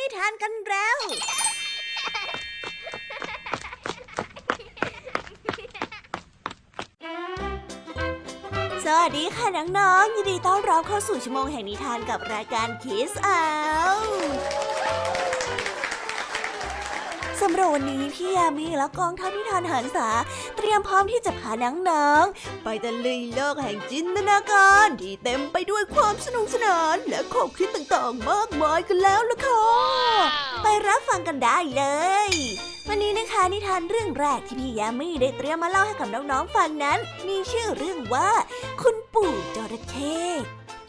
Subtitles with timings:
[0.00, 0.98] นิทานกันแล้ว
[8.86, 13.42] สวัสดีค่ะน้องๆ ยินดีต้อนรับเข้าสู่ชั่วโมงแห่งนิทานกับรายการคิสอา
[17.40, 20.08] สำหรับวันนี้พี่ยามีและกองทัพนิทานหันษา
[20.62, 29.64] เตรียมพร้อมที่จะพาน้องๆไปตะลุยโลกแห่งจินตนาการที่เต็มไปด้วยความสนุกสนาน และข้อคิดต่างๆ มากมายกันแล้วล่ะค่ะ
[30.62, 31.84] ไปรับฟังกันได้เล
[32.28, 32.30] ย
[32.88, 36.98] วันนี้นะคะนิทานเรื่องแรกที่พี่ยามีได้เตรียมมาเล่าให้กับน้องๆฟังนั้น
[37.28, 38.30] มีชื่อเรื่องว่า
[38.82, 40.20] คุณปู่จระเข้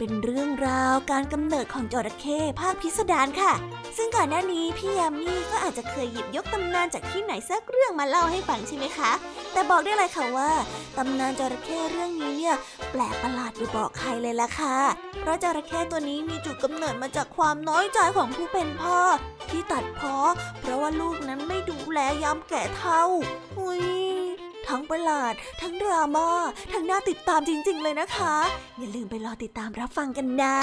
[0.03, 3.53] เป็นเรื่องราวการกำเนิดของจระเข้ภาคพิสดารค่ะ
[3.97, 9.11] ซึ่งก่อนหน้านี้พี่ยามีก็อาจจะเคยหยิบยกตำนานจากที่ไหนสักเรื่องมาเล่าให้ฟังใช่ไหมคะ
[9.53, 10.51] แต่บอกได้เลยค่ะว่า
[10.97, 12.55] ตำนานจระเข้เรื่องนี้เนี่ย
[12.91, 14.77] แปลกประหลาดไปบอกใครเลยล่ะค่ะ
[15.19, 18.99] เพราะจระเข้ตัวนี้มีจุดกำเนิดมาจากความน้อยใจของผู้เป็นพ่อ
[19.49, 20.15] ที่ตัดพ้อ
[20.59, 23.03] เพราะว่าลูกนั้นไม่ดูแลยามแก่เท่า
[23.59, 24.10] อุ้ย
[24.71, 26.29] ทั้งประหลาด ทั้งดราม่า
[26.73, 28.35] ทั้งน่าติดตามจริง ๆ เลยนะคะ
[28.79, 30.57] อย่าลืมไปรอติดตามรับฟังกันนะ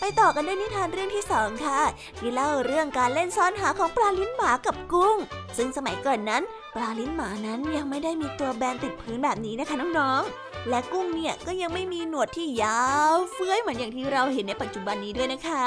[0.00, 1.80] ไปต่อกันด้วยนิทานเรื่องที่สองค่ะ
[2.18, 5.16] ที่เล่าเรื่องการเล่นซ่อนหาของปลาลิ้นหมากับกุ้ง
[5.56, 6.42] ซึ่งสมัยก่อนนั้น
[6.74, 15.64] ปลาลิ้นหมานั้นยังไม่ได้มีตัวแบนติดพื้นแบบนี้นะคะน้องๆและกุ้งเนี่ยก็ยังไม่มีหนวดที่ยาว เฟื้อยเหมือนอย่างที่เราเห็นในปัจจุบันนี้ด้วยนะคะ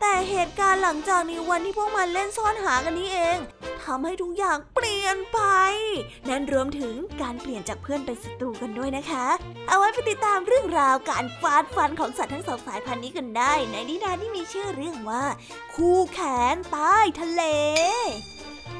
[0.00, 3.38] แต่เหตุการณ์หลังจากในวันที่พวกมันเล่นซ่อนหากันนี้เอง
[3.84, 5.40] ทำให้ทุกอย่างเปลี่ยนไป
[6.28, 9.26] นั่นรวมถึงการเปลี่ยนจากเพื่อนเป็นศัตรูกันด้วยนะคะ
[9.68, 15.24] เอาไว้ไปติดตามเรื่องราวการฟาดฟันของสัตว์ทั้งสองสายพันธุ์นี้กันได้ ในนิทานที่มีชื่อเรื่องว่า
[15.74, 16.20] คู่แข
[16.54, 17.42] นใต้ทะเล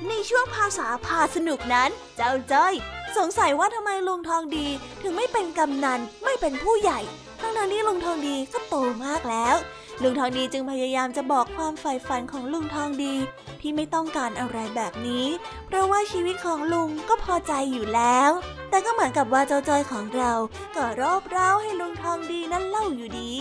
[0.09, 2.75] ในช่วงภาษาพาสนุกนั้น เจ้าจ้อย
[3.17, 4.67] สงสัยว่าทำไมลุงทองดี
[5.03, 7.01] ถึงไม่เป็นกำนันไม่เป็นผู้ใหญ่
[7.41, 9.57] ทั้งนั้นที่ลุงทองดีก็โตมากแล้ว
[10.03, 13.15] ลุงทองดีจึงพยายามจะบอกความใฝ่ฝันของลุงทองดี
[13.61, 15.27] ที่ไม่ต้องการอะไรแบบนี้
[15.67, 18.31] เพราะว่าชีวิตของลุงก็พอใจอยู่แล้ว
[18.71, 20.33] แต่ก็เหมือนกับว่าเจ้าจ้อยของเรา
[20.77, 23.33] ก็รอบเร้าให้ลุงทองดีนั้นเล่าอยู่ดี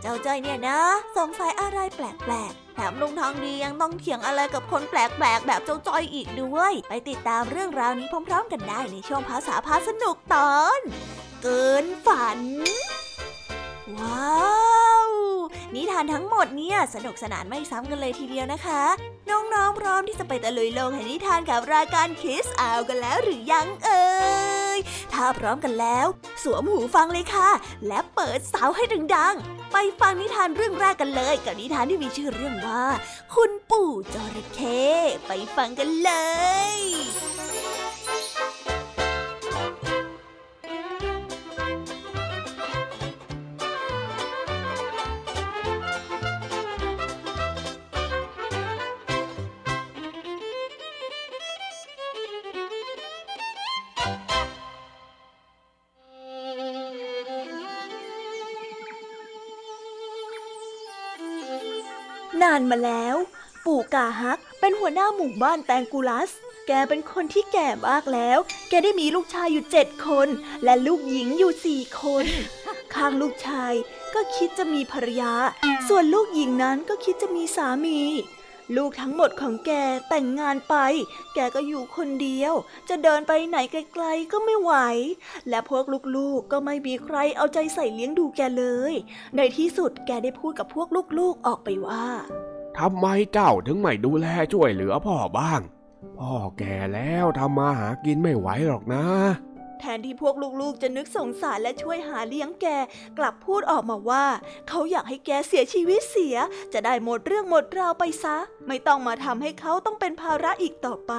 [0.00, 0.78] เจ้าจ้อยเนี่ยนะ
[1.16, 4.94] สงสัยอะไรแปลกๆแถมลุงทองดียังต้องเถียงอะไรกับคนแป
[5.24, 10.80] ลกๆ แบบเจ้าจ้อยอีกด้วย ไปติดตามเรื่องราวนี้พร้อมๆ กันได้ในช่วงภาษาพาสนุกตอน
[11.42, 12.40] เกินฝัน
[13.94, 14.46] ว้า
[15.06, 15.08] ว
[15.74, 18.82] นิทานทั้งหมดเนี่ยสนุกสนานไม่ซ้ำกันเลยทีเดียวนะคะ
[19.30, 24.06] น้องๆพร้อมที่จะไปตะลุยโลกแห่งนิทานกับรายการคิสอากันแล้วหรือยังเอ่
[24.76, 24.78] ย
[25.12, 26.06] ถ้าพร้อมกันแล้ว
[26.42, 27.50] สวมหูฟังเลยค่ะ
[27.86, 28.84] และเปิดเสาให้
[29.16, 32.84] ดังๆไปฟังนิทานเรื่องแรกกันเลย กับนิทานที่มีชื่อเรื่องว่า
[33.34, 34.84] คุณปู่จระเข้
[35.26, 36.10] ไปฟังกันเล
[36.74, 36.76] ย
[62.70, 63.16] มาแล้ว
[63.64, 66.30] ปู่กาฮัก เป็นหัวหน้าหมู่บ้านแตงกูลัส
[66.68, 68.38] แกเป็นคนที่แก่มากแล้ว
[68.68, 70.28] แกได้มีลูกชายอยู่เจ็ดคน
[70.64, 72.26] และลูกหญิงอยู่สี่คน
[72.94, 73.72] ข้างลูกชาย
[74.14, 75.32] ก็คิดจะมีภรรยา
[75.88, 78.00] ส่วนลูกหญิงนั้นก็คิดจะมีสามี
[78.76, 79.72] ลูกทั้งหมดของแก
[80.08, 80.74] แต่งงานไป
[81.34, 82.52] แกก็อยู่คนเดียว
[82.88, 84.72] จะเดินไปไหนไกลๆก็ไม่ไหว
[85.48, 85.84] และพวก
[86.16, 88.92] ลูกๆก็ไม่มีใครเอาใจใส่เลี้ยงดูแกเลย
[89.36, 90.88] ในที่สุดแกได้พูดกับพวก
[91.18, 92.06] ลูกๆออกไปว่า
[92.78, 95.60] ทำไมเจ้าถึงไม่ดูแลช่วยเหลือพ่อบ้าง
[96.18, 99.04] พ่อแก่แล้วทำมาหากินไม่ไหวหรอกนะ
[99.80, 102.66] แทนที่พวกลูกๆ จะนึกสงสารและช่วยหาเลี้ยงแก
[103.18, 104.26] กลับพูดออกมาว่า
[104.68, 106.36] เขาอยากให้แกเสียชีวิตเสีย
[106.72, 108.36] จะได้หมดเรื่องหมดราวไปซะ
[108.66, 111.14] ไม่ต้องมาทำให้เขาต้องเป็นภาระอีกต่อไป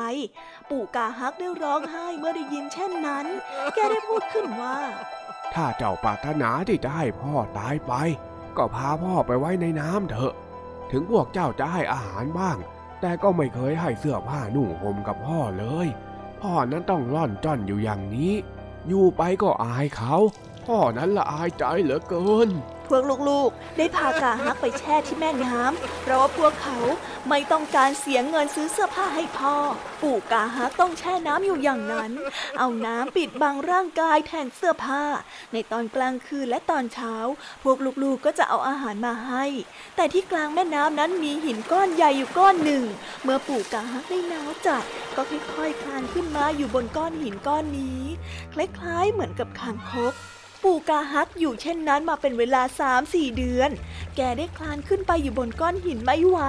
[0.70, 3.26] ปู่กาฮักได้ร้องไห้เมื่อได้ยินเช่นนั้น
[3.76, 4.78] แกได้พูดขึ้นว่า
[5.54, 7.94] ถ้าเจ้าปรารถนาที่จะให้พ่อตายไป
[8.58, 10.34] ก็พาพ่อไปไว้ในน้ำเถอะ
[10.92, 12.58] ถึงพวกเจ้าจะให้อาหารบ้าง
[13.02, 15.88] แต่ก็ไม่เคยให้เสื้อผ้านุ่งห่มกับพ่อเลย
[16.42, 18.34] พ่อนั้นต้องร่อนจ้อนอยู่อย่างนี้
[18.88, 20.16] อยู่ไปก็อายเขา
[20.66, 22.50] พ่อนั้นละอายใจเหลือเกิน
[22.90, 26.78] พวกลูกๆ ได้พากาฮักไปแช่ที่แม่น้ำเพราะว่าพวกเขา
[27.30, 29.56] ไม่ต้องการเสียเงินซื้อเสื้อผ้าให้พ่อ
[30.02, 32.12] ปู่กาฮักต้องแช่น้ำอยู่อย่างนั้น
[32.58, 35.04] เอาน้ำปิดบังร่างกายแทนเสื้อผ้า
[35.54, 37.16] ในตอนกลางคืนและตอนเช้า
[37.64, 39.46] พวกลูกๆก็จะเอาอาหารมาให้
[39.96, 42.84] แต่ที่กลางแม่น้ำนั้นมีหินก้อนใหญ่อยู่ก้อนหนึ่ง
[43.24, 44.84] เมื่อปู่กาฮักได้หนาวจัด
[45.16, 48.02] ก็ค่อยๆคลานขึ้นมาอยู่บนก้อนหินก้อนนี้
[48.54, 50.16] คล้ายๆเหมือนกับคางคก
[50.68, 53.70] ปู่กาฮักอยู่เช่นนั้นมาเป็นเวลาสามสี่เดือน
[54.16, 56.40] แกได้คลานขึ้นไปอยู่บนก้อนหินไม่ไหว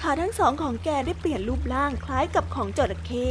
[0.00, 3.28] ขาทั้งสองของแกได้เปลี่ยนรูปร่างคล้ายกับของจระเข้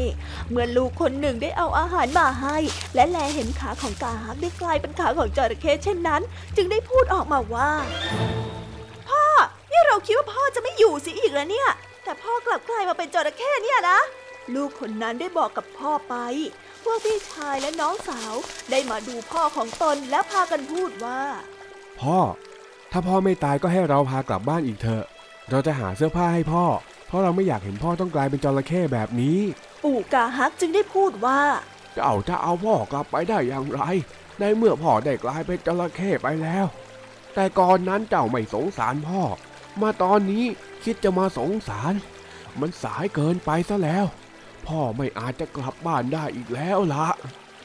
[0.50, 2.58] เมื่อลูกคนหนึ่งได้เอาอาหารมาให้
[2.96, 6.22] และแลเห็นขาของกาฮักได้กลายเป็นขาของจระเข้เช่นนั้น
[6.56, 7.72] จึงได้พูดออกมาว่า
[9.10, 9.24] พ่อ
[9.72, 11.70] นี่เราคิดว่าพ่อจะไม่อยู่สิอีกแล้วเนี่ย
[12.04, 14.00] แต่พ่อกลับกลายมาเป็นจระเข้เนี่ยนะ
[14.54, 16.16] ลูกคนนั้นได้บอกกับพ่อไป
[16.86, 18.34] พวกพี่ชายและน้องสาว
[18.72, 21.22] ได้มาดูพ่อของตนและพากันพูดว่า
[22.02, 22.20] พ่อ
[22.92, 25.04] ถ้าพ่อไม่ตายก็ให้เราพากลับบ้านอีกเถอะ
[25.50, 26.66] เราจะหาเสื้อผ้าให้พ่อ
[27.08, 29.40] เพราะเราไม่อยากเห็นพ่อต้องกลายเป็นจระเข้แบบนี้
[29.84, 31.42] ปู่กาฮักจึงได้พูดว่า
[31.96, 33.82] เจ้าจะเอาพ่อกลับไปได้อย่างไร
[34.40, 36.66] ในเมื่อพ่อได้กลายเป็นจระเข้ไปแล้ว
[37.34, 39.22] แต่ก่อนนั้นเจ้าไม่สงสารพ่อ
[39.82, 40.46] มาตอนนี้
[40.84, 41.94] คิดจะมาสงสาร
[42.60, 44.06] มันสายเกินไปซะแล้ว
[44.68, 47.08] พ่อไม่อาจจะกลับบ้านได้อีกแล้วละ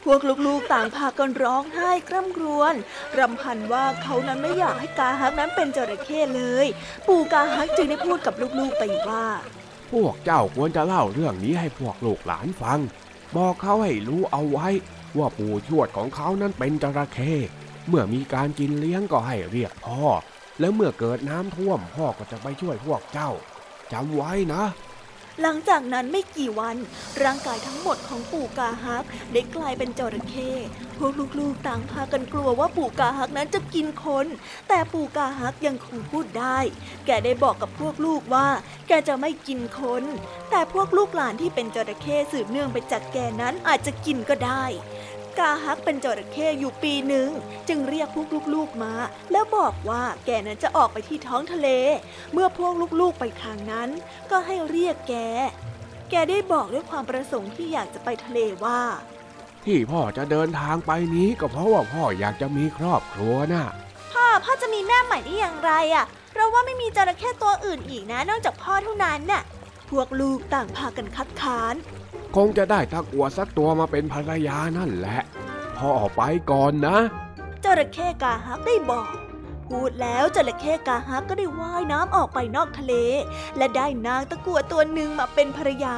[0.05, 2.75] พวกลูกๆต่างพากันร้องไห้คร่ำครวญ
[3.19, 6.67] รำพันว่าเขานั้นไม่อยากให้กาฮักนั้นเป็นจระเข้เลย
[7.07, 9.27] ปู่กาฮักจึงได้พูดกับลูกๆไปว่า
[9.91, 12.81] พวกเจ้าควรจะเล่าเรื่องนี้ให้พวกลูกหลานฟัง
[13.37, 14.69] บอกเขาให้รู้เอาไว้
[15.19, 17.33] ว่าปู่ชวดของเขานั้นเป็นจระเข้
[17.89, 20.03] เมื่อมีการกินเลี้ยงก็ให้เรียกพ่อ
[20.61, 23.31] แล้วเมื่อเกิดน้ำท่วมพ่อก็จะไปช่วยพวกเจ้า
[23.93, 24.63] จำไว้นะ
[25.41, 26.77] หลังจากนั้นไม่กี่วัน
[27.23, 30.51] ร่างกายทั้งหมดของปู่กาฮักได้กลายเป็นจระเข้
[30.99, 34.27] พวกลูกๆต่างพากันกลัวว่าปู่กาฮักนั้นจะกินคน
[34.69, 36.59] แต่ปู่กาฮักยังคงพูดได้
[37.07, 38.49] แกได้บอกกับพวกลูกว่า
[38.89, 40.05] แกจะไม่กินคน
[40.51, 44.65] แต่พวกลูกหลานที่เป็นจระเข้สืบเนื่องไปจากแกนั้นอาจจะกินก็ได้
[45.39, 47.29] กาฮักเป็นจระเข้อยู่ปีหนึ่ง
[47.69, 48.93] จึงเรียกพวกลูกๆมา
[49.33, 51.69] แล้วบอกว่าแกนั้นจะออกไปที่ท้องทะเล
[52.33, 53.89] เมื่อพวกลูกๆไปทางนั้น
[54.31, 55.15] ก็ให้เรียกแก
[56.11, 58.81] แกได้บอกด้วยความประสงค์ที่อยากจะไปทะเลว่า
[59.65, 63.67] ที่พ่อจะเดินทางไปนี้ก็เพราะว่าพ่ออยากจะมีครอบครัวน่ะ
[64.13, 66.05] พ่อพ่อจะมีแม่ใหม่ได้อย่างไรอะ
[66.35, 69.43] เราว่าไม่มีจระเข้ตัวอื่นอีกนะ นอกจากพ่อเท่านั้นน่ะ
[69.91, 71.75] พวกลูกต่างพากันคัดค้าน
[72.37, 75.21] คงจะได้ตะกัวสักตัวมาเป็นภรรยานั่นแหละ
[75.77, 76.99] พ่อไปก่อนนะ
[77.65, 79.09] จระเข้กาฮักได้บอก
[79.69, 82.95] พูดแล้วจระเข้กาฮักก็ได้ว่ายน้ำออกไปนอกทะเล
[83.57, 85.97] และได้นางตะกัวตัวหนึ่งมาเป็นภรรยา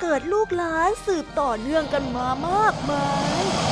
[0.00, 3.06] เกิดลูกหลานสืบต่อเนื่องกันมามากมา
[3.42, 3.67] ย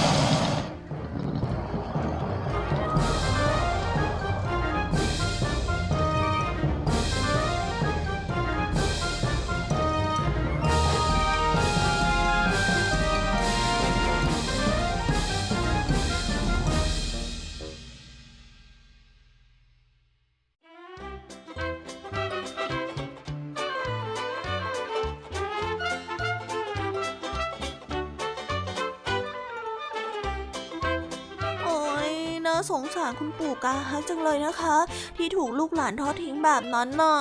[32.57, 34.77] าสงสารคุณปู่กาฮักจังเลยนะคะ
[35.17, 37.17] ที่ถูกลูกหลานทอดทิ้งแบบนั้นน่ะ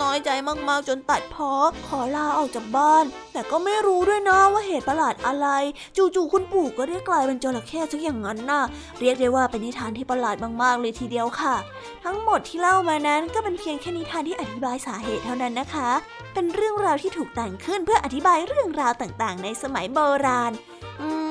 [0.00, 0.30] น้อยใจ
[0.68, 1.52] มากๆจนตัดพ้อ
[1.86, 5.46] ขอลาออกจากบ้าน แต่ก็ไม่รู้ด้วยนะว่าเหตุประหลาดอะไร
[5.96, 8.62] จู่ๆคุณปู่ก็ได้กลายเป็นจระเข้ซะอย่างนั้นน่ะ
[9.00, 11.56] เรียกได้ว่าเป็นนิทานที่ประหลาดมากๆเลยทีเดียวค่ะ
[12.04, 15.90] ทั้งหมดที่เล่ามานั้นก็เป็นเพียงแค่นิทานที่อธิบายสาเหตุเท่านั้นนะคะ
[16.34, 20.52] เป็นเรื่องราวที่ถูกแต่งขึ้นเพื่ออธิบายเรื่องราวต่างๆ ในสมัยโบราณ
[21.00, 21.25] อืม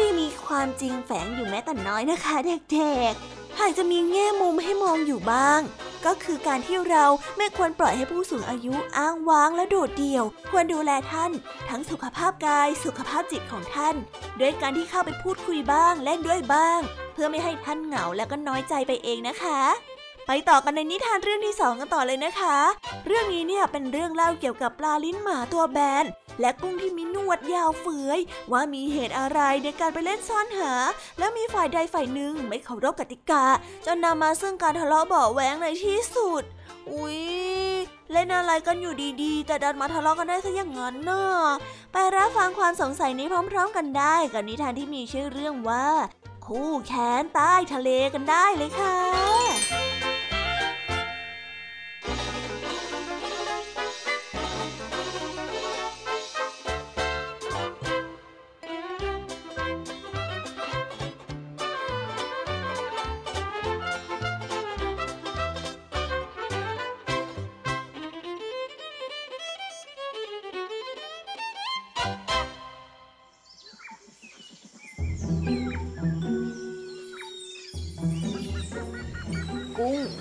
[0.00, 5.60] ไม่ได้มีความจริงแฝงอยู่แม้แต่น้อยนะคะเด็กๆ หากจะมีแง่มุมให้มองอยู่บ้าง
[6.06, 7.04] ก็คือการที่เรา
[7.36, 11.32] ไม่ควรปล่อยให้ผู้สูงอายุอ้างว้างและโดดเดี่ยว ควรดูแลท่าน
[11.68, 13.94] ทั้งสุขภาพกาย สุขภาพจิตของท่าน
[14.40, 16.80] ด้วยการที่เข้าไปพูดคุยบ้างเล่นด้วยบ้าง
[17.12, 19.60] เพื่อไม่ให้ท่านเหงาและก็น้อยใจไปเองนะคะ
[20.26, 22.56] ไปต่อกันในนิทานเรื่องที่สองกันต่อเลยนะคะ
[23.06, 26.04] เรื่องนี้เนี่ยเป็นเรื่องเล่าเกี่ยวกับปลาลิ้นหมาตัวแบน
[26.40, 28.20] และกุ้งที่มีหนวดยาวเฟือย
[28.52, 30.72] ว่ามีเหตุอะไรในการไปเล่นซ่อนหา
[31.18, 33.44] และมีฝ่ายใดฝ่ายหนึ่งไม่เคารพกติกา
[33.86, 36.42] จนนำมาซึ่งการทะเลาะเบาแหวงในที่สุด
[36.90, 37.20] อุ๊ย
[38.12, 41.24] เล่นอะไรกันอยู่ดีๆ แต่ดันมาทะเลาะกันได้ซะอย่างนั้นน่ะ
[41.92, 45.86] ไปรับฟังความสงสัยนี้พร้อม ๆ กันได้กับนิทานที่มีชื่อเรื่องว่า
[46.46, 46.92] คู่แข
[47.22, 49.89] นใต้ทะเลกันได้เลยค่ะ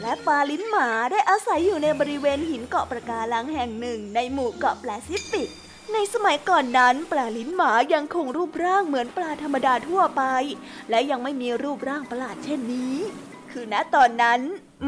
[0.10, 5.50] และปลาลิ้นหมาได้อาศัยอยู่ในบริเวณหินเกาะประการังแห่งหนึ่ง ในหมู่เกาะแปซิฟิก
[5.94, 10.24] ในสมัยก่อนนั้น ปลาลิ้นหมายังคงรูปร่างเหมือนปลาธรรมดาทั่วไป
[10.90, 12.96] และยังไม่มีรูปร่างประหลาดเช่นนี้
[13.52, 14.40] คือณตอนนั้น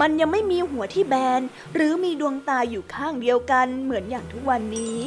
[0.01, 1.41] มันยังไม่มีหัวที่แบน
[1.75, 4.99] หรือมีดวงตาอยู่ข้างเดียวกันเหมือนอย่างทุกวันนี้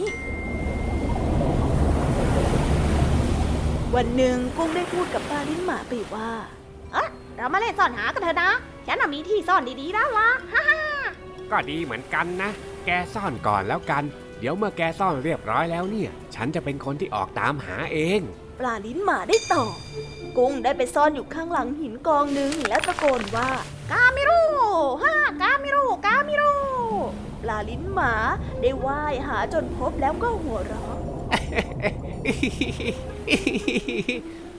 [3.95, 6.31] วันหนึ่งกุ้งได้พูดกับปลาลิ้นหมาไปว่า
[6.93, 8.53] เอะเรามาเล่นซ่อนหากันเถอะนะ
[8.87, 10.81] ฉันน่ะมีที่ซ่อนดีๆแล้วล่ะฮ่าฮ่า
[11.51, 12.51] ก็ดีเหมือนกันนะ
[12.87, 14.05] แกซ่อนก่อนแล้วกัน
[14.39, 18.21] เดี๋ยวเมื่อแกซ่อนเรียบร้อยแล้วเนี่ย ฉันจะเป็นคนที่ออกตามหาเอง
[18.59, 19.73] ปลาลิ้นหมาได้ตอบ
[20.39, 23.49] กุ้งได้ไปซ่อนอยู่ข้างหลังหินกองหนึ่งแล้วตะโกนว่า
[23.93, 24.43] กามิรุ
[25.03, 26.55] ฮ่ากามิรุกามิรุ
[27.43, 28.13] ปลาลิ้นหมา
[28.61, 30.97] ได้ว่ายหาจนพบแล้วก็หัวเราะ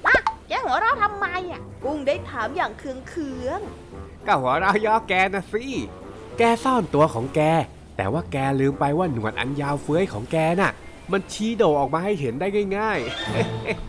[0.05, 0.15] อะ
[0.47, 3.59] แกหัวเราะทำไมอะ กุ้งได้ถามอย่างเคืองเคือง
[4.27, 5.63] ก็หัวเราะย่อแกนะสิ
[6.37, 7.41] แกซ่อนตัวของแก
[7.97, 10.71] แต่ว่าแกลืมไปว่าหนวดอันยาวเฟื้อยของแกน่ะ
[11.11, 12.99] มันชี้โดออกมาให้เห็นได้ง่าย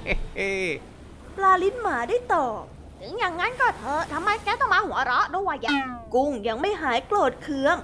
[0.03, 2.63] ๆ ปลาลิ้นหมาได้ตอบ
[3.01, 5.77] ถึงอย่างนั้นก็เถอะทำไมแกต้องมาหัวเราะด้วยอะ
[6.15, 7.77] กุ้งยังไม่หายโกรธเคือง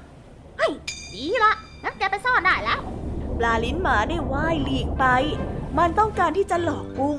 [0.58, 0.72] เฮ้ย
[1.14, 2.80] ดีละงั้นแกไปซ่อนได้แล้ว
[3.38, 5.04] ปลาลิ้นหมาได้ว่ายหลีกไป
[5.78, 7.16] มันต้องการที่จะหลอกกุ้ง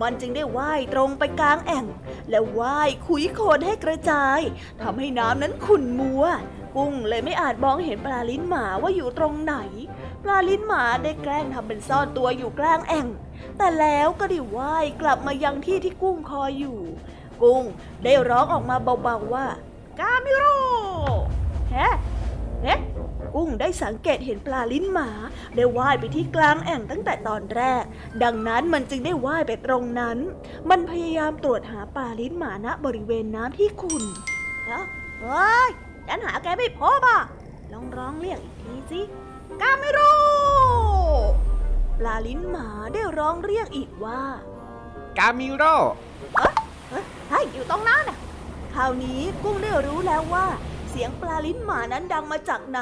[0.00, 1.86] มันจึงได้ว่ายตรงไปกลางแอ่ง
[2.30, 4.40] และว่ายขุยโคลนให้กระจาย
[4.82, 6.24] ทำให้น้ำนั้นขุ่นมัว
[6.76, 9.56] กุ้งเลยไม่อาจมองเห็นปลาลิ้นหมาว่าอยู่ตรงไหน
[10.22, 13.06] ปลาลิ้นหมาได้แกล้งทำเป็นซ่อนตัวอยู่กลางแอ่ง
[13.56, 16.78] แต่แล้วก็ได้ว่ายกลับมายังที่ที่กุ้งคอยอยู่
[17.42, 17.62] กุ้ง
[18.04, 19.46] ได้ร้องออกมาเบาๆว่า
[20.00, 20.54] กามิโรุ
[21.70, 21.88] เฮ้
[22.64, 22.68] เฮ
[23.36, 25.10] กุ้งได้สังเกตเห็นปลาลิ้นหมา
[25.56, 27.84] ได้ว่ายไปที่กลางแอ่งตั้งแต่ตอนแรก
[28.22, 30.18] ดังนั้นมันจึงได้ว่ายไปตรงนั้น
[30.70, 34.04] มันพยายามตรวจหาปลาลิ้นหมาณบริเวณน้ำที่ขุ่น
[34.66, 34.80] เอ้า
[35.20, 35.70] เฮ้ย
[36.08, 37.20] ฉันหาแกไม่พบอะ
[37.72, 39.00] ลองร้องเรียกอีกทีสิ
[39.60, 40.14] กามิรุ
[41.98, 44.20] ปลาลิ้นหมาได้ร้องเรียกอีกว่า
[45.18, 45.76] กามิโร่
[47.30, 48.18] เฮ้ยอยู่ตรงนั้นน่ะ
[48.74, 50.46] คราวนี้กุ้งได้รู้แล้วว่า
[50.90, 52.80] เสียงปลาลิ้นหมานั้นดังมาจากไหน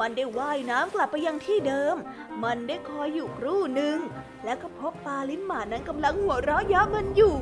[0.00, 1.96] มันได้ว่ายน้ำกลับไปยังที่เดิม
[2.44, 3.98] มันได้คอยอยู่ครู่หนึ่ง
[4.44, 7.36] แล้วก็พบปลาลิ้นหมานั้นกำลังหัวเราะเย้ามันอยู่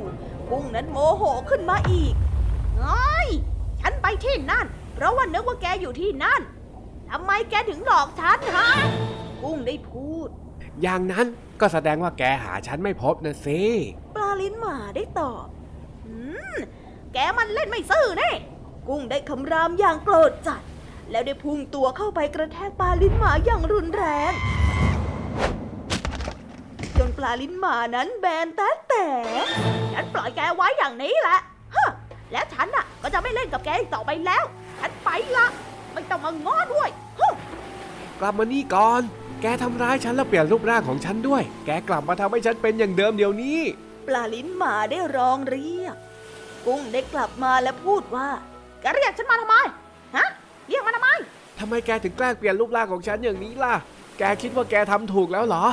[0.50, 2.14] กุ้งนั้นโมโหขึ้นมาอีก
[2.78, 3.28] เฮ้ย
[3.80, 6.40] ฉันไปที่นั่น เพราะว่านึกว่าแกอยู่ที่นั่น
[7.10, 8.68] ทำไมแกถึงหลอกฉันฮะ
[9.42, 10.28] กุ้งได้พูด
[10.82, 11.26] อย่างนั้น
[11.60, 13.60] ก็แสดงว่าแกหาฉันไม่พบนะสิ
[14.16, 15.46] ปลาลิ้นหมาได้ตอบ
[16.06, 16.14] อื
[16.54, 16.56] ม
[17.14, 18.30] แกมันเล่นไม่ซื่อแน่
[18.88, 20.62] กุ้งได้คำรามอย่างโกรธจัด
[21.10, 24.32] แล้วได้พุ่งตัวเข้าไปกระแทกปลาลิ้นหมาอย่างรุนแรง
[26.98, 29.06] จนปลาลิ้นหมานั้นแบนแต่แต่
[29.94, 31.38] ฉันปล่อยแกไว้อย่างนี้แหละ
[31.74, 31.88] ฮะ
[32.32, 34.44] แล้วฉันน่ะก็จะไม่เล่นกับแกอีกต่อไปแล้ว
[34.80, 35.46] ฉันไปละ
[35.92, 36.88] ไม่ต้องมาง้อด้วย
[37.20, 37.32] ฮะ
[38.20, 39.02] กลับมานี่ก่อน
[39.42, 43.60] แกทำร้ายฉันแล้วเปลี่ยนรูปร่างของฉันด้วย แกกลับมาทำให้ฉันเป็นอย่างเดิมเดี๋ยวนี้
[44.06, 45.96] ปลาลิ้นหมาได้ร้องเรียก
[46.66, 48.28] กุ้งได้กลับมาและพูดว่า
[48.80, 49.83] แกเรียกฉันมาทำไมฮะ
[50.68, 51.08] เรียกมาทำไม
[51.58, 53.74] ทำไมแกถึงแกล้งเปลี่ยนรูปร่างของฉันอย่างนี้ล่ะ
[54.18, 55.64] แกคิดว่าแกทำถูกแล้วเหรอ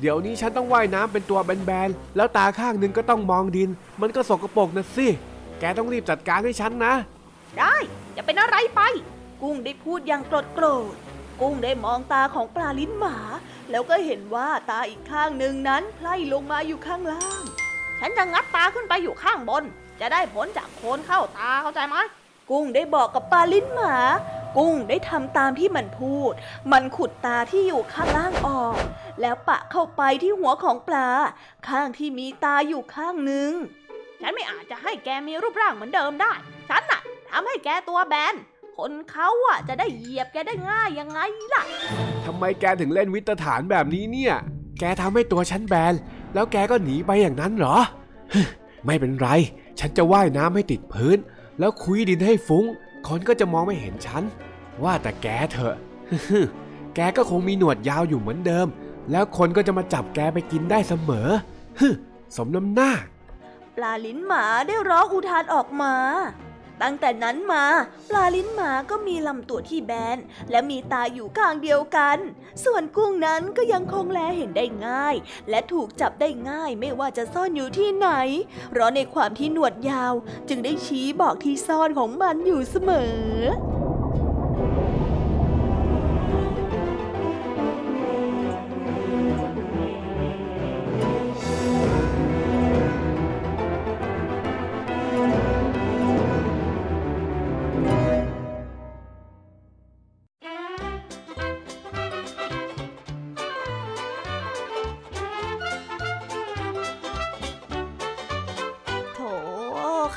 [0.00, 3.70] เดี๋ยวนี้ฉันต้องว่ายน้ำเป็นตัวแบนๆ แล้วตาข้างหนึงก็ต้องมองดิน
[4.00, 5.06] มันก็สกปรกนะสิ
[5.60, 6.94] แกต้องรีบจัดการให้ฉันนะ
[7.58, 7.74] ได้
[8.16, 8.80] จะเป็นอะไรไป
[9.42, 10.94] กุ้งได้พูดอย่างโกรธโกรธ
[11.40, 13.16] กุ้งได้มองตาของปลาลิ้นหมา
[13.70, 17.42] แล้วก็เห็นว่าตาอีกข้างหนึ่งนั้นไพล่ลงมาอยู่ข้างล่าง
[18.00, 19.64] ฉันจะงัดตาขึ้นไปอยู่ข้างบน
[20.00, 21.96] จะได้ผลจากโคนเข้าตาเข้าใจไหม
[22.50, 23.96] กุ้งได้บอกกับปลาลิ้นหมา
[24.56, 26.32] กุ้งได้ทำตามที่มันพูด
[26.72, 28.76] มันขุดตาที่อยู่ข้างล่างออก
[29.20, 31.08] แล้วปะเข้าไปที่หัวของปลา
[31.68, 33.52] ข้างที่มีตาอยู่ข้างหนึ่ง
[34.20, 36.32] ฉันไม่อาจจะให้แกมีรูปร่างเหมือนเดิมได้
[36.68, 38.34] ฉันน่ะทำให้แกตัวแบน
[38.76, 41.20] คนเขาอะจะได้เหยียบแกได้ง่ายยังไง
[41.54, 41.62] ล่ะ
[42.24, 44.34] ทำไมแกถึงเล่นวิตฐานแบบนี้เนี่ย
[44.80, 45.94] แกทำให้ตัวฉันแบน
[46.34, 47.76] แล้วแกก็หนีไปอย่างนั้นเหรอ
[48.86, 49.28] ไม่เป็นไร
[49.80, 51.18] ฉันจะว่ายน้ำให้ติดพื้น
[51.58, 52.64] แล้วคุยดินให้ฟุ้ง
[53.08, 54.22] คนก็จะมองไม่เห็นฉัน
[54.82, 55.74] ว่าแต่แกเถอะ
[56.28, 56.40] ฮึ
[56.94, 58.66] แกก็คงมีหนวดยาวอยู่เหมือนเดิม
[59.10, 61.28] แล้วคนก็จะมาจับแกไปกินได้เสมอ
[61.80, 61.88] ฮึ
[62.36, 62.90] สมน้ำหน้า
[63.76, 65.94] ปลาลิ้นหมาได้ร้องอุทานออกมา
[66.82, 67.64] ตั้งแต่นั้นมา
[68.08, 70.18] ปลาลิ้นหมาก็มีลำตัวที่แบน
[70.50, 72.18] และมีตาอยู่ข้างเดียวกัน
[72.64, 75.14] ส่วนกุ้งนั้นก็ยังคงแลเห็นได้ง่าย
[75.50, 78.08] และถูกจับได้ง่ายไม่ว่าจะซ่อนอยู่ที่ไหน
[78.70, 80.12] เพราะในความที่หนวดยาว
[80.48, 83.73] จึงได้ชี้บอกที่ซ่อนของมันอยู่เสมอ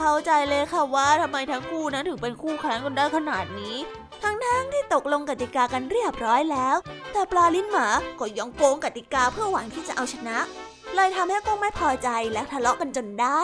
[0.02, 3.76] ข้าใจเลยค่ะว่าทำไมทั้งคู่นั้นถึงเป็นคู่แข่งกันได้ขนาดนี้
[4.24, 6.78] ทั้งๆที่ตกลงกติกากันเรียบร้อยแล้ว
[7.12, 7.88] แต่ปลาลิ้นหมา
[8.20, 10.38] ก็ยังโกงกติกาเพื่อหวังที่จะเอาชนะ
[10.96, 13.42] เลยทำให้กุ้งไม่พอใจและทะเลาะกันจนได้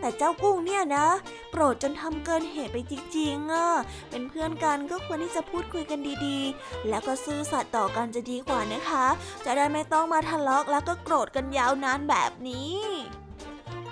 [0.00, 1.06] แต่เจ้ากุ้งเนี่ยนะ
[1.50, 3.68] โกรธจนทำเกินเหตุไปจริงๆอะ
[4.10, 9.06] เป็นเพื่อนกันก็ควรที่จะพูดคุยกันดีๆ แล้วก็ซื่อสัตย์ต่อกันจะดีกว่านะคะ
[9.44, 12.76] จะได้ไม่ต้องมาทะเลาะแล้วก็โกรธกันยาวนานแบบนี้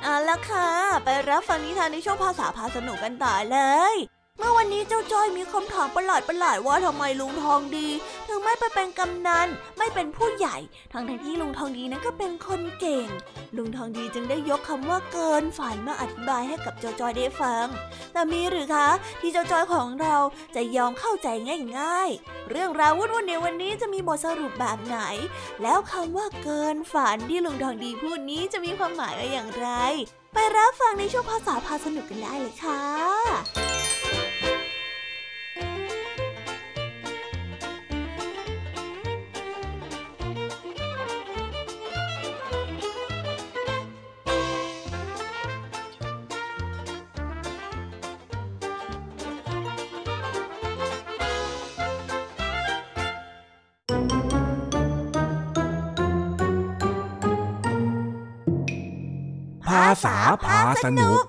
[0.02, 0.68] เอาละค่ะ
[1.04, 3.58] ไปรับฟังนิทานในช่วงภาษาพาสนุกกันต่อเล
[3.94, 3.96] ย
[4.38, 7.88] เมื่อวันนี้เจ้าจ้อยมีคำถามประหลาดประหลาดว่าทำไมลุงทองดี
[8.28, 10.56] ถึงไม่ไปเป็นกำนันไม่เป็นผู้ใหญ่
[10.92, 13.08] ทั้งทที่ลุงทองดีนั้นก็เป็นคนเก่ง
[13.56, 17.66] ลุงทองดีจึงได้ยกคำว่าเกินฝันมาอธิบายให้กับเจ้าจอยได้ฟัง
[18.12, 18.88] แต่มีหรือคะ
[19.20, 20.16] ที่เจ้าจอยของเรา
[20.54, 21.28] จะยอมเข้าใจ
[21.78, 24.98] ง่าย ๆ เรื่องราววุ่นๆในวันนี้จะมีบทสรุปแบบไหน
[25.62, 29.68] แล้วคำว่าเกินฝันที่ลุงทองดีพูดนี้จะมีความหมายว่าอย่างไร
[30.34, 61.22] ไปรับฟังในช่วงภาษาพาสนุกกันได้เลยค่ะาษาพาสนุก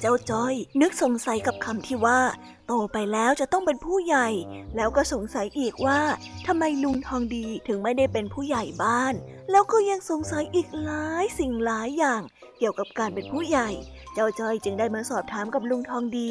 [0.00, 2.20] เจ้าจ้อย นึกสงสัยกับคำที่ว่า
[2.66, 4.28] โตไปแล้วจะต้องเป็นผู้ใหญ่
[4.76, 6.00] แล้วก็สงสัยอีกว่า
[6.46, 9.14] ทำไมลุงทองดีถึงไม่ได้เป็นผู้ใหญ่บ้าน
[9.50, 12.22] แล้วก็ยังสงสัยอีกหลายสิ่งหลายอย่าง
[12.58, 13.68] เกี่ยวกับการเป็นผู้ใหญ่
[14.14, 16.30] เจ้าจ้อยจึงได้มาสอบถามกับลุงทองดี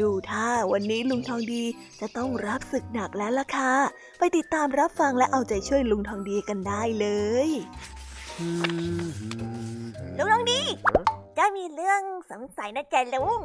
[0.00, 1.62] ดูท่าวันนี้ลุงทองดี
[2.00, 3.74] จะต้องรับศึกหนักแล้วล่ะค่ะ
[4.18, 7.06] ไปติดตามรับฟังและเอาใจช่วยลุงทองดีกันได้เล
[7.46, 7.48] ย
[10.18, 10.60] ลุงทองดี
[11.38, 13.38] จ้อยมีเรื่องสงสัยนะจ๊ะลุง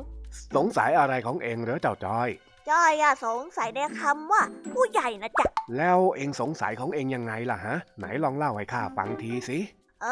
[0.55, 2.29] สงสัยอะไรของเองเหรอเจ้าจอย
[2.69, 4.41] จ้อยอะสงสัยในคำว่า
[4.73, 9.59] ผู้ใหญ่นะจ๊ะ แล้วเองสงสัยของเองยังไงล่ะฮะ ไหนลองเล่าให้ข้าฟังทีสิ
[10.05, 10.09] เอ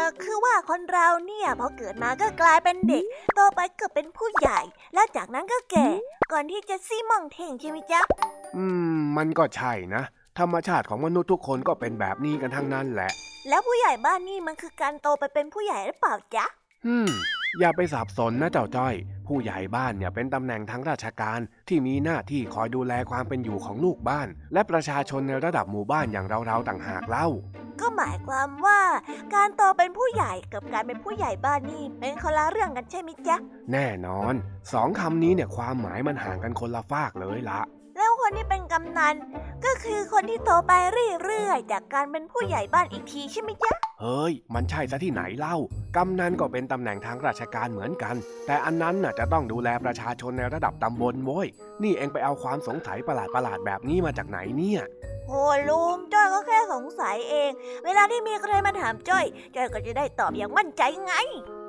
[0.00, 4.60] อคือว่าคนเราเนี่ยพอเกิดมาก็กลายเป็นเด็กโตไปก็เป็นผู้ใหญ่
[4.94, 5.88] แล้วจากนั้นก็แก่
[6.32, 8.00] ก่อนที่จะซี่มองเท่งใช่ไหมจ๊ะ
[8.56, 10.02] อืม มันก็ใช่นะ
[10.38, 13.10] ธรรมชาติของมนุษย์ทุกคนก็เป็นแบบนี้กันทั้งนั้นแหละ
[13.48, 16.46] แล้วผู้ใหญ่บ้านนี่มันคือการโตไปเป็นผู้ใหญ่หรือเปล่าจ๊ะ
[16.86, 17.08] อืม
[17.60, 18.94] อย่าไปสับสนนะเจ้าจ้อย
[19.26, 27.28] ผู้ใหญ่บ้านเนี่ยเป็นตำแหน่งทางราชการที่มีหน้าที่คอยดูแลความเป็นอยู่ของลูกบ้าน และประชาชนในระดับหมู่บ้านอย่างเราๆต่างหากเล่า
[27.80, 28.80] ก็หมายความว่า
[29.34, 33.36] การโตเป็นผู้ใหญ่กับการเป็นผู้ใหญ่บ้านนี่เป็นคนละเรื่องกันใช่ไหมจ๊ะ
[33.72, 34.34] แน่นอน
[34.72, 37.64] สองคำนี้เนี่ยความหมายมันห่างกันคนละฟากเลยละแล้ว
[38.20, 39.14] คนที่เป็นกำนัน
[39.64, 40.72] ก็คือคนที่โตไป
[41.22, 45.56] เรื่อยๆ จากการเป็นผู้ใหญ่บ้านอีกทีใช่ไหมจ๊ะ เฮ้ย มันใช่ซะที่ไหนเล่า
[45.96, 48.14] กำนันก็เป็นตำแหน่งทางราชการเหมือนกัน
[48.46, 51.46] แต่อันนั้นน่ะจะต้องดูแลประชาชนในระดับตำบลโว้ย
[51.82, 54.82] นี่เองไปเอาความสงสัยประหลาดประหลาดๆแบบนี้มาจากไหนเนี่ย
[55.28, 57.50] โอ้ลุงจ้อยก็แค่สงสัยเอง
[57.84, 59.24] เวลาที่มีใครมาถามจ้อย
[59.56, 61.14] จ้อยก็จะได้ตอบอย่างมั่นใจไง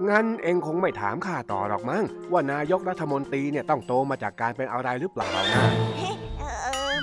[0.10, 6.15] งั้นเองคงไม่ถามข้าต่อหรอกมั้งว่านายกรัฐมนตรีเนี่ยต้องโตมาจากการเป็นอะไรหรือเปล่านะ
[6.64, 6.94] เออ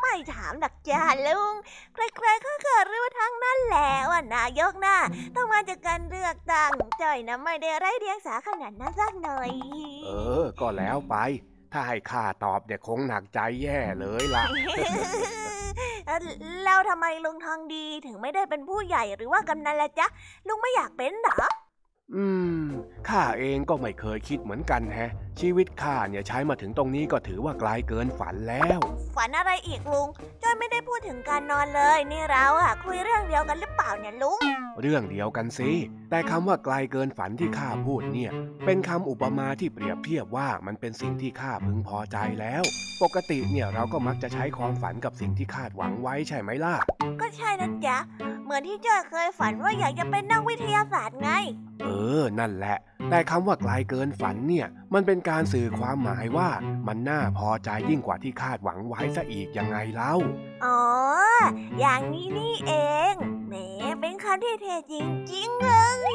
[0.00, 1.54] ไม่ถามดักจ้าลุง
[1.94, 4.98] ใครๆก็เกิดรู้ทั้งนั้นแหละว่านายกน่ะ
[5.36, 6.70] ต้องมาจากการเลือกตั้ง
[7.02, 9.50] จ้อยนะไม่ได้ไร้เดียงสาขนาดนั้นสักหน่อย
[10.06, 10.10] เอ
[10.42, 11.16] อ ก็แล้วไป
[11.72, 14.44] ถ้าให้ข้าตอบเนี่ยคงหนักใจแย่เลยล่ะ
[16.06, 16.18] เอ่อ
[16.64, 20.06] แล้วทำไมลุงทองดีถึงไม่ได้เป็นผู้ใหญ่หรือว่ากำนันละจ๊ะ
[20.48, 21.48] ลุงไม่อยากเป็นเหรอ
[22.14, 22.24] อื
[22.60, 22.62] ม
[23.08, 25.10] ข้าเองก็ไม่เคยคิดเหมือนกันแฮะ
[25.40, 28.78] ชีวิตข้าเนี่ยใช้มาถึงตรงนี้ก็ถือว่าไกลเกินฝันแล้ว
[29.16, 30.08] ฝันอะไรอีกลุง
[30.42, 34.42] จ้อยไม่ได้พูดถึงการนอนเลย นี่เราอะคุยเรื่องเดียวกันหรือเปล่าเนี่ยลุง
[34.80, 35.70] เรื่องเดียวกันสิ
[36.10, 38.30] แต่คำว่าไกลเกินฝันที่ข้าพูดเนี่ย
[38.66, 42.62] เป็นคำอุปมาที่เปรียบเทียบว่ามันเป็นสิ่งที่ข้าพึงพอใจแล้ว
[43.02, 46.74] ปกติเนี่ยเราก็มักจะใช้ความฝันกับสิ่งที่คาดหวังไว้ใช่ไหมล่ะ
[47.20, 47.98] ก็ใช่นะจ๊ะ
[48.44, 51.30] เหมือนที่จ้อยเคยฝันว่าอยากจะเป็นนักวิทยาศาสตร์ไง
[51.82, 51.86] เอ
[52.20, 52.76] อ นั่นแหละ
[53.10, 56.48] แต่คำว่าไกลเกินฝันเนี่ย มันเป็นการสื่อความหมายว่า
[56.86, 60.14] มันน่าพอใจยิ่งกว่าที่คาดหวังไว้ซะอีกยังไงเล่า
[60.64, 60.80] อ๋อ
[61.80, 62.72] อย่างนี้นี่เอ
[63.12, 63.14] ง
[63.48, 63.54] แหม
[64.00, 64.94] เป็นคำที่เท่จ
[65.32, 65.72] ริงๆเล
[66.12, 66.14] ย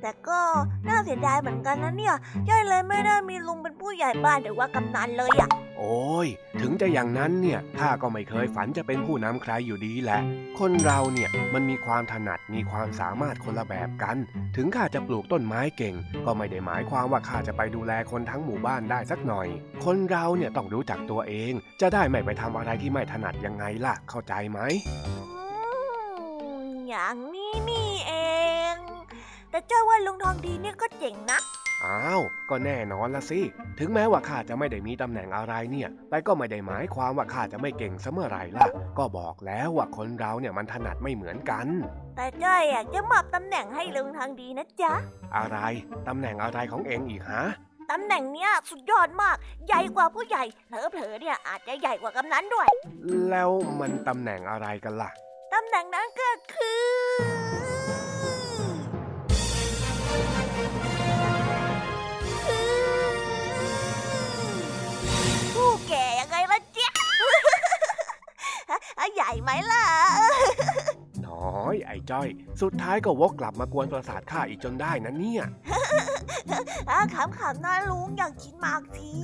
[0.00, 0.40] แต่ก็
[0.88, 2.14] น่าเสียดายเหมือนกันนะเนี่ย
[2.48, 6.28] ย้อยเลยไม่ได้มีลุงเป็นผู้ใหญ่บ้านหรือว่ากำนันเลยอะ โอ้ย
[6.60, 10.20] ถึงจะอย่างนั้นเนี่ยข้าก็ไม่เคยฝันจะเป็นผู้นำใครอยู่ดีแหละ
[10.58, 14.16] คนเราเนี่ยมันมีความถนัดมีความสามารถคนละแบบกัน
[14.56, 15.94] ถึงข้าจะปลูกต้นไม้เก่ง
[16.26, 19.48] ก็ไม่ได้หมายความว่าข้าจะไปดูแลคนทั้งหมู่บ้านได้สักหน่อย
[19.84, 24.58] คนเราเนี่ยต้องรู้จักตัวเอง จะได้ไม่ไปทำอะไรที่ไม่ถนัดยังไงล่ะ เข้าใจไหม
[26.88, 28.12] อย่างนี้นี่เอ
[28.74, 28.76] ง
[29.50, 31.40] แต่เจ้อยว่าลุงทองดีเนี่ยก็เจ๋งนะ
[31.84, 33.40] อ้าว ก็แน่นอนละสิ
[33.78, 38.66] ถึงแม้ว่าข้าจะไม่ได้มีตำแหน่งอะไรเนี่ย แต่ก็ไม่ได้หมายความว่าข้าจะไม่เก่งเสมอไรล่ะ
[38.98, 41.66] ก็บอกแล้วว่าคนเราเนี่ยมันถนัดไม่เหมือนกัน
[42.16, 44.92] แต่จ้อยอยากจะมอบตำแหน่งให้ลุงทองดีนะจ๊ะ
[45.36, 45.58] อะไร
[46.08, 47.44] ตำแหน่งอะไรของเองอีกฮะ
[47.90, 49.36] ตำแหน่งเนี้ยสุดยอดมาก
[49.66, 52.66] ใหญ่กว่าผู้ใหญ่ เผลอๆเนี่ยอาจจะใหญ่กว่ากำนันด้วย
[53.30, 55.10] แล้วมันตำแหน่งอะไรกันล่ะ
[55.54, 56.84] ตำแหน่งนั้นก็คือ
[57.20, 57.35] คือ
[69.14, 69.84] ใหญ่ไหมล่ะ
[71.26, 72.28] น้อย ไอ้จ้อย
[72.62, 75.44] สุดท้ายก็วกกลับมากวนประสาทข้าอีกจนได้นะเนี่ย
[76.90, 79.16] อะขำๆนะลุงอยากกินมากที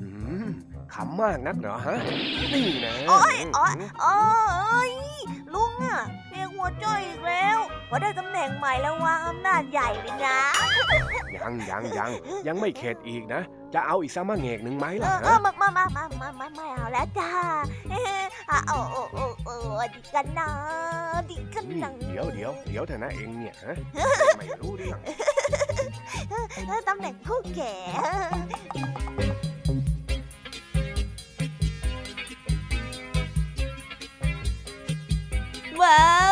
[0.00, 0.08] อื
[0.44, 0.46] ม
[0.94, 1.98] ขำมากนักเหรอฮะ
[2.52, 4.16] นี่นะโอ้ยโอ้ยโอ้
[4.90, 4.92] ย
[5.54, 7.58] ลุงอะเรียกหัวจ้อยอีกแล้ว
[7.88, 10.40] พอได้ตำแหน่งใหม่แล้ววางอำนาจใหญ่เลยนะ
[11.42, 12.10] ยังยังยัง
[12.46, 13.42] ยังไม่เข็ดอีกนะ
[13.74, 17.30] จะเอาอีกสักมาเงกหนึ่งไหมเอล่ะอเอฮะอมามามามามามาไม่เอาแล้วจ้า
[17.90, 19.54] เอออะโอ้โอ้โอ้โอ้
[19.94, 20.48] ดีกันนะ
[21.30, 23.74] ดีกันนี่นะเดี๋ยวเดี๋ยวเดี๋ยวเถอะนะเองเนี่ยฮะ
[24.38, 24.98] ไม่รู้เรื่อง
[26.30, 27.74] เออตำแหน่งผู้แก่
[35.82, 36.02] ว้า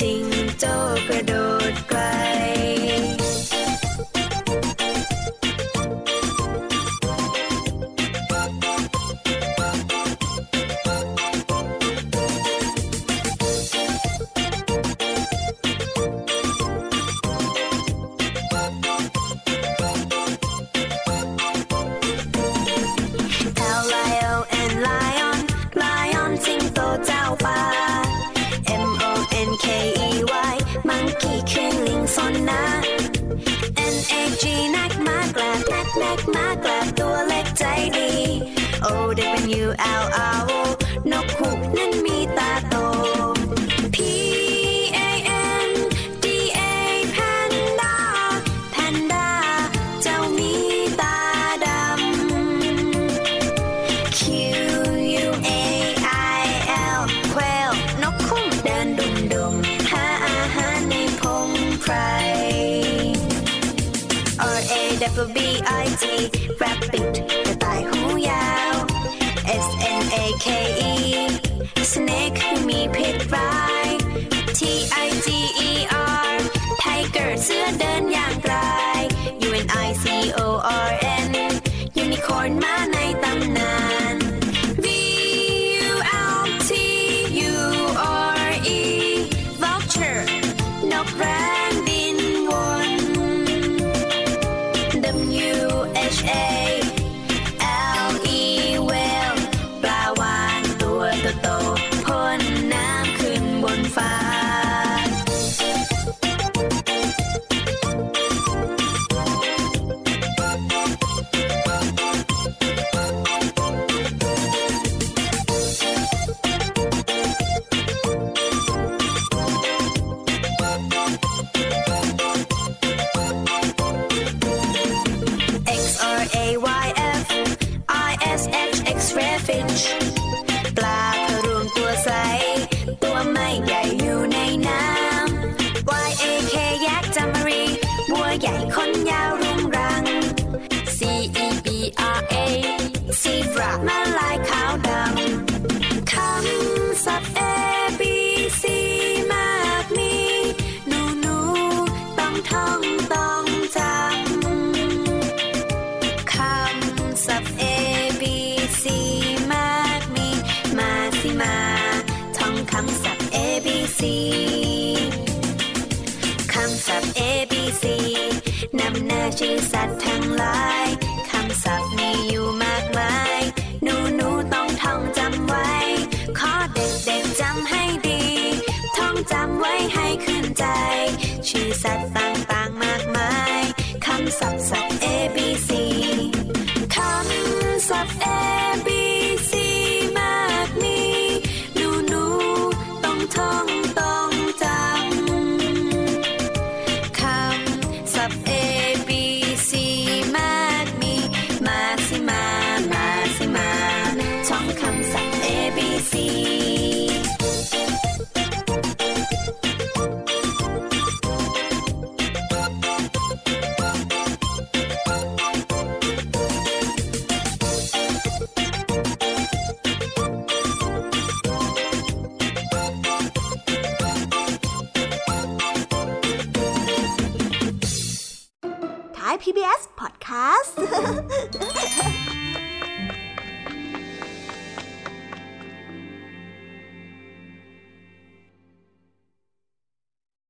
[0.00, 0.22] จิง
[0.60, 0.72] โจ้
[1.08, 1.32] กระโด
[1.65, 1.65] ด
[39.16, 39.30] เด็
[40.74, 40.75] ก